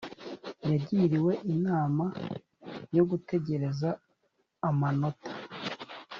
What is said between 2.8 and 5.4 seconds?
yo gutegereza amanota